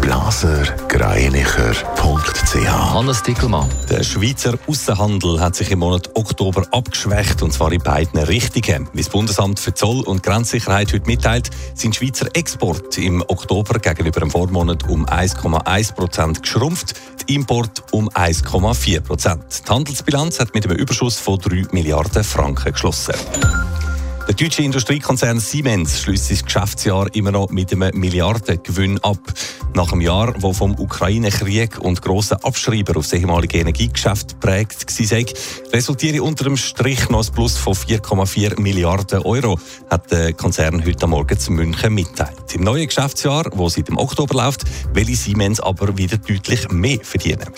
blasergreinicher.ch 0.00 2.94
Hannes 2.94 3.22
Dickelmann. 3.22 3.68
Der 3.90 4.02
Schweizer 4.02 4.54
Außenhandel 4.66 5.40
hat 5.40 5.56
sich 5.56 5.70
im 5.70 5.80
Monat 5.80 6.10
Oktober 6.14 6.66
abgeschwächt, 6.70 7.42
und 7.42 7.52
zwar 7.52 7.72
in 7.72 7.82
beiden 7.82 8.18
Richtungen. 8.20 8.88
Wie 8.92 9.02
das 9.02 9.10
Bundesamt 9.10 9.58
für 9.58 9.74
Zoll- 9.74 10.04
und 10.04 10.22
Grenzsicherheit 10.22 10.92
heute 10.92 11.06
mitteilt, 11.06 11.50
sind 11.74 11.96
Schweizer 11.96 12.28
Export 12.34 12.96
im 12.98 13.22
Oktober 13.22 13.78
gegenüber 13.78 14.20
dem 14.20 14.30
Vormonat 14.30 14.88
um 14.88 15.06
1,1 15.06 15.94
Prozent 15.94 16.42
geschrumpft, 16.42 16.94
die 17.28 17.34
Import 17.34 17.82
um 17.92 18.08
1,4 18.10 19.00
Prozent. 19.00 19.66
Die 19.66 19.70
Handelsbilanz 19.70 20.40
hat 20.40 20.54
mit 20.54 20.66
einem 20.66 20.76
Überschuss 20.76 21.18
von 21.18 21.38
3 21.38 21.68
Milliarden 21.72 22.24
Franken 22.24 22.72
geschlossen. 22.72 23.14
Der 24.26 24.34
deutsche 24.34 24.62
Industriekonzern 24.62 25.38
Siemens 25.38 26.00
schließt 26.00 26.30
das 26.30 26.44
Geschäftsjahr 26.44 27.14
immer 27.14 27.30
noch 27.30 27.50
mit 27.50 27.72
einem 27.72 27.90
Milliardengewinn 27.98 28.98
ab. 29.04 29.18
Nach 29.74 29.92
einem 29.92 30.00
Jahr, 30.00 30.34
wo 30.38 30.54
vom 30.54 30.78
Ukraine-Krieg 30.78 31.78
und 31.78 32.00
grossen 32.00 32.38
Abschreiber 32.42 32.96
auf 32.96 33.04
das 33.04 33.20
ehemalige 33.20 33.58
Energiegeschäft 33.58 34.40
prägt 34.40 34.86
war, 34.86 35.72
resultiert 35.74 36.20
unter 36.20 36.44
dem 36.44 36.56
Strich 36.56 37.10
noch 37.10 37.26
ein 37.26 37.34
Plus 37.34 37.58
von 37.58 37.74
4,4 37.74 38.58
Milliarden 38.58 39.20
Euro, 39.22 39.58
hat 39.90 40.10
der 40.10 40.32
Konzern 40.32 40.82
heute 40.86 41.06
Morgen 41.06 41.38
zu 41.38 41.52
München 41.52 41.92
mitteilt. 41.92 42.54
Im 42.54 42.64
neuen 42.64 42.86
Geschäftsjahr, 42.86 43.50
das 43.50 43.74
seit 43.74 43.88
dem 43.88 43.98
Oktober 43.98 44.42
läuft, 44.42 44.64
will 44.94 45.14
Siemens 45.14 45.60
aber 45.60 45.98
wieder 45.98 46.16
deutlich 46.16 46.70
mehr 46.70 47.00
verdienen. 47.02 47.50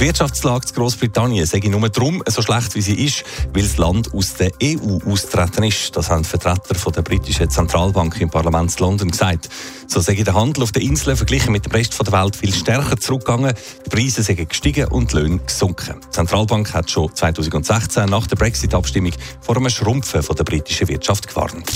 Die 0.00 0.06
Wirtschaftslage 0.06 0.66
in 0.66 0.74
Großbritannien 0.76 1.44
sei 1.44 1.58
nur 1.58 1.86
darum 1.90 2.22
so 2.26 2.40
schlecht, 2.40 2.74
wie 2.74 2.80
sie 2.80 3.04
ist, 3.04 3.22
weil 3.52 3.64
das 3.64 3.76
Land 3.76 4.14
aus 4.14 4.32
der 4.32 4.50
EU 4.62 4.98
austreten 5.04 5.62
ist. 5.62 5.94
Das 5.94 6.08
haben 6.08 6.24
Vertreter 6.24 6.74
von 6.74 6.94
der 6.94 7.02
britischen 7.02 7.50
Zentralbank 7.50 8.18
im 8.18 8.30
Parlament 8.30 8.80
London 8.80 9.10
gesagt. 9.10 9.50
So 9.86 10.00
sei 10.00 10.14
der 10.14 10.32
Handel 10.32 10.62
auf 10.62 10.72
den 10.72 10.84
Inseln 10.84 11.18
verglichen 11.18 11.52
mit 11.52 11.66
dem 11.66 11.72
Rest 11.72 12.00
der 12.00 12.12
Welt 12.12 12.34
viel 12.34 12.54
stärker 12.54 12.96
zurückgegangen. 12.96 13.52
Die 13.84 13.90
Preise 13.90 14.22
sind 14.22 14.48
gestiegen 14.48 14.86
und 14.88 15.12
die 15.12 15.16
Löhne 15.16 15.38
gesunken. 15.40 16.00
Die 16.06 16.10
Zentralbank 16.12 16.72
hat 16.72 16.90
schon 16.90 17.14
2016 17.14 18.08
nach 18.08 18.26
der 18.26 18.36
Brexit-Abstimmung 18.36 19.12
vor 19.42 19.58
einem 19.58 19.68
Schrumpfen 19.68 20.22
der 20.34 20.44
britischen 20.44 20.88
Wirtschaft 20.88 21.28
gewarnt. 21.28 21.70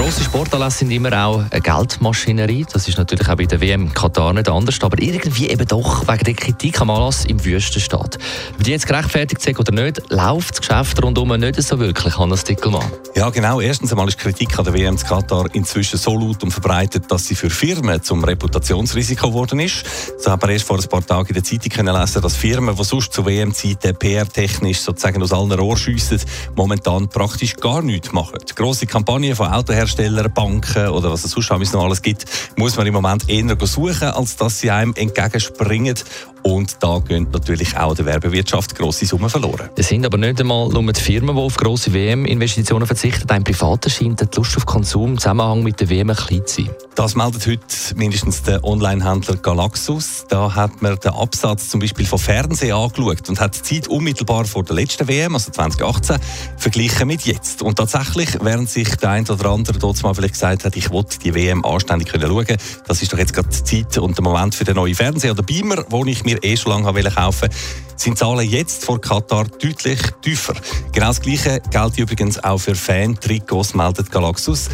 Grosse 0.00 0.24
Sportanlässe 0.24 0.78
sind 0.78 0.90
immer 0.92 1.26
auch 1.26 1.44
eine 1.50 1.60
Geldmaschinerie. 1.60 2.64
Das 2.72 2.88
ist 2.88 2.96
natürlich 2.96 3.28
auch 3.28 3.36
bei 3.36 3.44
der 3.44 3.60
WM 3.60 3.92
Katar 3.92 4.32
nicht 4.32 4.48
anders. 4.48 4.78
Aber 4.82 5.00
irgendwie 5.00 5.48
eben 5.48 5.66
doch 5.66 6.08
wegen 6.08 6.24
der 6.24 6.34
Kritik 6.34 6.80
am 6.80 6.90
Anlass 6.90 7.24
im 7.26 7.44
Wüstenstaat. 7.44 8.18
Ob 8.56 8.64
die 8.64 8.70
jetzt 8.70 8.86
gerechtfertigt 8.86 9.42
sind 9.42 9.58
oder 9.58 9.72
nicht, 9.72 10.00
läuft 10.10 10.58
das 10.58 10.60
Geschäft 10.60 11.02
rundum 11.02 11.28
nicht 11.38 11.62
so 11.62 11.78
wirklich, 11.78 12.16
Hannes 12.16 12.44
Dickelmann. 12.44 12.90
Ja, 13.14 13.30
genau. 13.30 13.60
Erstens 13.60 13.90
einmal 13.92 14.08
ist 14.08 14.18
Kritik 14.18 14.58
an 14.58 14.64
der 14.64 14.74
WM 14.74 14.94
in 14.94 15.00
Katar 15.00 15.46
inzwischen 15.52 15.98
so 15.98 16.16
laut 16.16 16.42
und 16.42 16.50
verbreitet, 16.50 17.10
dass 17.10 17.26
sie 17.26 17.34
für 17.34 17.50
Firmen 17.50 18.02
zum 18.02 18.24
Reputationsrisiko 18.24 19.28
geworden 19.28 19.60
ist. 19.60 19.84
So 20.18 20.30
haben 20.30 20.40
wir 20.42 20.50
erst 20.50 20.66
vor 20.66 20.78
ein 20.78 20.88
paar 20.88 21.04
Tagen 21.04 21.28
in 21.28 21.34
der 21.34 21.44
Zeitung 21.44 21.70
können 21.70 21.94
lesen, 21.94 22.22
dass 22.22 22.36
Firmen, 22.36 22.74
die 22.74 22.84
sonst 22.84 23.12
zu 23.12 23.26
WM-Zeiten 23.26 23.96
PR-technisch 23.96 24.80
sozusagen 24.80 25.22
aus 25.22 25.32
allen 25.32 25.52
Rohren 25.52 25.76
schiessen, 25.76 26.20
momentan 26.56 27.08
praktisch 27.08 27.56
gar 27.56 27.82
nichts 27.82 28.12
machen. 28.12 28.38
Grosse 28.54 28.86
Kampagnen 29.00 29.34
von 29.34 29.46
Autoherstellern, 29.46 30.30
Banken 30.30 30.88
oder 30.88 31.10
was 31.10 31.24
es 31.24 31.30
sonst 31.30 31.72
noch 31.72 31.84
alles 31.84 32.02
gibt, 32.02 32.26
muss 32.56 32.76
man 32.76 32.86
im 32.86 32.92
Moment 32.92 33.26
eher 33.30 33.56
suchen, 33.66 34.08
als 34.08 34.36
dass 34.36 34.60
sie 34.60 34.70
einem 34.70 34.92
entgegenspringen. 34.94 35.94
Und 36.42 36.76
da 36.80 36.98
gehen 37.00 37.26
natürlich 37.32 37.76
auch 37.76 37.94
der 37.94 38.06
Werbewirtschaft 38.06 38.74
grosse 38.74 39.04
Summen 39.04 39.28
verloren. 39.28 39.68
Es 39.76 39.88
sind 39.88 40.06
aber 40.06 40.16
nicht 40.16 40.40
einmal 40.40 40.68
nur 40.68 40.92
die 40.92 41.00
Firmen, 41.00 41.34
die 41.34 41.40
auf 41.40 41.56
grosse 41.56 41.92
WM-Investitionen 41.92 42.86
verzichten. 42.86 43.28
Ein 43.30 43.44
Privater 43.44 43.90
scheint 43.90 44.20
die 44.20 44.36
Lust 44.36 44.56
auf 44.56 44.64
Konsum 44.64 45.12
im 45.12 45.18
Zusammenhang 45.18 45.62
mit 45.62 45.80
der 45.80 45.90
WM 45.90 46.14
klein 46.14 46.46
zu 46.46 46.62
sein. 46.62 46.70
Das 46.94 47.14
meldet 47.14 47.46
heute 47.46 47.60
mindestens 47.94 48.42
der 48.42 48.64
Online-Händler 48.64 49.36
Galaxus. 49.36 50.24
Da 50.28 50.54
hat 50.54 50.82
man 50.82 50.96
den 50.96 51.12
Absatz 51.12 51.68
zum 51.68 51.80
Beispiel 51.80 52.06
von 52.06 52.18
Fernsehen 52.18 52.74
angeschaut 52.74 53.28
und 53.28 53.40
hat 53.40 53.56
die 53.56 53.62
Zeit 53.62 53.88
unmittelbar 53.88 54.44
vor 54.44 54.64
der 54.64 54.76
letzten 54.76 55.08
WM, 55.08 55.34
also 55.34 55.50
2018, 55.50 56.16
verglichen 56.56 57.06
mit 57.06 57.22
jetzt. 57.22 57.62
Und 57.62 57.76
tatsächlich, 57.76 58.30
während 58.40 58.68
sich 58.68 58.89
der 58.96 59.10
ein 59.10 59.28
oder 59.28 59.50
andere 59.50 59.78
dort 59.78 60.02
mal 60.02 60.14
vielleicht 60.14 60.34
gesagt 60.34 60.64
hat, 60.64 60.76
ich 60.76 60.90
wollte 60.90 61.18
die 61.18 61.34
WM 61.34 61.64
anständig 61.64 62.08
können 62.08 62.28
schauen, 62.28 62.56
das 62.86 63.02
ist 63.02 63.12
doch 63.12 63.18
jetzt 63.18 63.32
gerade 63.32 63.48
die 63.48 63.64
Zeit 63.64 63.98
und 63.98 64.16
der 64.16 64.24
Moment 64.24 64.54
für 64.54 64.64
den 64.64 64.76
neuen 64.76 64.94
Fernseher 64.94 65.32
oder 65.32 65.42
Beamer, 65.42 65.82
den 65.84 66.06
ich 66.06 66.24
mir 66.24 66.42
eh 66.42 66.56
schon 66.56 66.72
lange 66.72 67.02
kaufen 67.10 67.42
wollte, 67.42 67.56
sind 67.96 68.18
Zahlen 68.18 68.48
jetzt 68.48 68.84
vor 68.84 69.00
Katar 69.00 69.46
deutlich 69.46 70.00
tiefer. 70.22 70.54
Genau 70.92 71.08
das 71.08 71.20
Gleiche 71.20 71.60
gilt 71.70 71.98
übrigens 71.98 72.42
auch 72.42 72.58
für 72.58 72.74
Fan-Trikots, 72.74 73.74
meldet 73.74 74.10
Galaxus. 74.10 74.68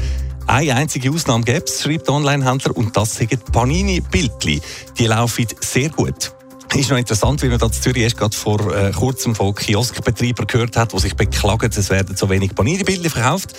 Eine 0.46 0.76
einzige 0.76 1.10
Ausnahme 1.10 1.44
gäbe 1.44 1.64
es, 1.64 1.82
schreibt 1.82 2.06
der 2.06 2.14
Online-Händler, 2.14 2.76
und 2.76 2.96
das 2.96 3.16
sind 3.16 3.44
Panini-Bildchen. 3.50 4.60
Die 4.96 5.06
laufen 5.06 5.46
sehr 5.60 5.88
gut. 5.88 6.32
Ist 6.74 6.90
noch 6.90 6.98
interessant, 6.98 7.42
wie 7.42 7.48
man 7.48 7.58
da 7.58 7.66
in 7.66 7.72
Zürich 7.72 8.02
erst 8.02 8.16
gerade 8.18 8.36
vor 8.36 8.60
äh, 8.74 8.90
kurzem 8.92 9.34
von 9.34 9.54
Kioskbetreibern 9.54 10.46
gehört 10.46 10.76
hat, 10.76 10.92
die 10.92 10.98
sich 10.98 11.14
beklagen, 11.14 11.70
es 11.74 11.90
werden 11.90 12.16
zu 12.16 12.28
wenig 12.28 12.54
Panini-Bilder 12.54 13.08
verkauft. 13.08 13.54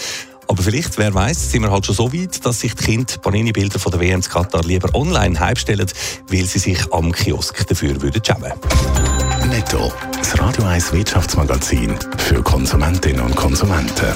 Aber 0.47 0.63
vielleicht, 0.63 0.97
wer 0.97 1.13
weiß, 1.13 1.51
sind 1.51 1.63
wir 1.63 1.71
halt 1.71 1.85
schon 1.85 1.95
so 1.95 2.13
weit, 2.13 2.45
dass 2.45 2.61
sich 2.61 2.73
die 2.73 2.83
Kinder 2.85 3.13
Panini-Bilder 3.21 3.79
von 3.79 3.91
der 3.91 3.99
WM 3.99 4.21
in 4.21 4.21
Katar 4.21 4.63
lieber 4.63 4.93
online 4.95 5.39
heimstellen, 5.39 5.87
weil 6.29 6.45
sie 6.45 6.59
sich 6.59 6.79
am 6.93 7.11
Kiosk 7.11 7.67
dafür 7.67 8.01
würden 8.01 8.21
schämen. 8.23 8.53
Netto, 9.49 9.91
das 10.17 10.39
Radio 10.39 10.63
1 10.65 10.93
Wirtschaftsmagazin 10.93 11.95
für 12.17 12.41
Konsumentinnen 12.41 13.21
und 13.21 13.35
Konsumenten. 13.35 14.13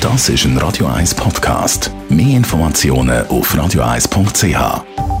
Das 0.00 0.28
ist 0.28 0.44
ein 0.44 0.56
Radio 0.58 0.86
1 0.86 1.14
Podcast. 1.14 1.90
Mehr 2.08 2.36
Informationen 2.36 3.26
auf 3.26 3.52
radio1.ch. 3.54 5.15